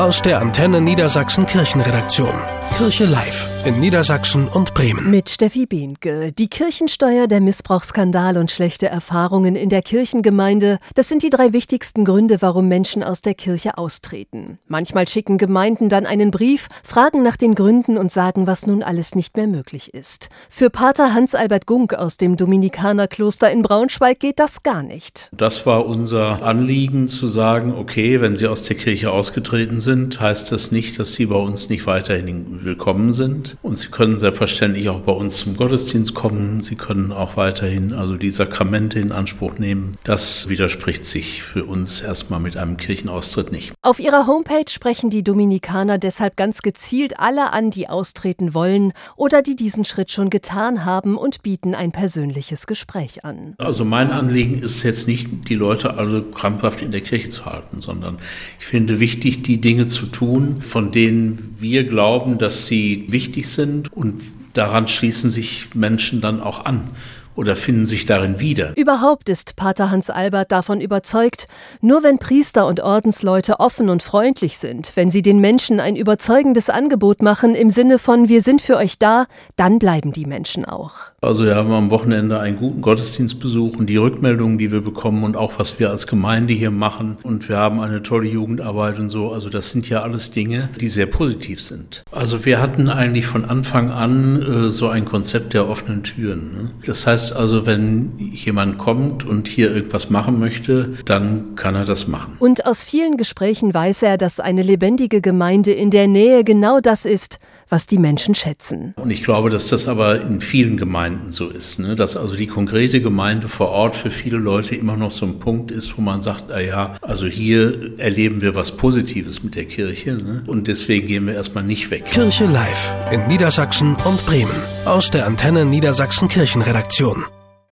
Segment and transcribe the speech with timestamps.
[0.00, 2.32] Aus der Antenne Niedersachsen Kirchenredaktion.
[2.74, 5.10] Kirche Live in Niedersachsen und Bremen.
[5.10, 6.32] Mit Steffi Behnke.
[6.32, 12.04] Die Kirchensteuer, der Missbrauchsskandal und schlechte Erfahrungen in der Kirchengemeinde, das sind die drei wichtigsten
[12.04, 14.58] Gründe, warum Menschen aus der Kirche austreten.
[14.66, 19.14] Manchmal schicken Gemeinden dann einen Brief, fragen nach den Gründen und sagen, was nun alles
[19.14, 20.30] nicht mehr möglich ist.
[20.48, 25.28] Für Pater Hans-Albert Gunk aus dem Dominikanerkloster in Braunschweig geht das gar nicht.
[25.36, 30.50] Das war unser Anliegen zu sagen, okay, wenn Sie aus der Kirche ausgetreten sind, heißt
[30.50, 33.49] das nicht, dass Sie bei uns nicht weiterhin willkommen sind.
[33.62, 36.60] Und Sie können selbstverständlich auch bei uns zum Gottesdienst kommen.
[36.60, 39.96] Sie können auch weiterhin also die Sakramente in Anspruch nehmen.
[40.04, 43.72] Das widerspricht sich für uns erstmal mit einem Kirchenaustritt nicht.
[43.82, 49.42] Auf ihrer Homepage sprechen die Dominikaner deshalb ganz gezielt alle an, die austreten wollen oder
[49.42, 53.54] die diesen Schritt schon getan haben und bieten ein persönliches Gespräch an.
[53.58, 57.80] Also mein Anliegen ist jetzt nicht, die Leute alle krampfhaft in der Kirche zu halten,
[57.80, 58.18] sondern
[58.58, 63.39] ich finde wichtig, die Dinge zu tun, von denen wir glauben, dass dass sie wichtig
[63.48, 66.88] sind und daran schließen sich Menschen dann auch an
[67.34, 68.76] oder finden sich darin wieder.
[68.76, 71.48] Überhaupt ist Pater Hans Albert davon überzeugt,
[71.80, 76.68] nur wenn Priester und Ordensleute offen und freundlich sind, wenn sie den Menschen ein überzeugendes
[76.68, 80.94] Angebot machen im Sinne von wir sind für euch da, dann bleiben die Menschen auch.
[81.22, 85.36] Also wir haben am Wochenende einen guten Gottesdienstbesuch und die Rückmeldungen, die wir bekommen und
[85.36, 89.30] auch was wir als Gemeinde hier machen und wir haben eine tolle Jugendarbeit und so,
[89.32, 92.02] also das sind ja alles Dinge, die sehr positiv sind.
[92.10, 96.52] Also wir hatten eigentlich von Anfang an äh, so ein Konzept der offenen Türen.
[96.52, 96.70] Ne?
[96.86, 101.84] Das heißt, heißt also, wenn jemand kommt und hier irgendwas machen möchte, dann kann er
[101.84, 102.36] das machen.
[102.38, 107.04] Und aus vielen Gesprächen weiß er, dass eine lebendige Gemeinde in der Nähe genau das
[107.04, 107.38] ist,
[107.70, 108.94] was die Menschen schätzen.
[108.96, 111.96] Und ich glaube, dass das aber in vielen Gemeinden so ist, ne?
[111.96, 115.70] dass also die konkrete Gemeinde vor Ort für viele Leute immer noch so ein Punkt
[115.70, 120.12] ist, wo man sagt, na ja, also hier erleben wir was Positives mit der Kirche
[120.14, 120.42] ne?
[120.46, 122.06] und deswegen gehen wir erstmal nicht weg.
[122.06, 124.50] Kirche live in Niedersachsen und Bremen
[124.84, 127.24] aus der Antenne Niedersachsen Kirchenredaktion.